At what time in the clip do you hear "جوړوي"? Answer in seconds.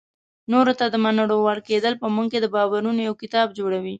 3.59-3.89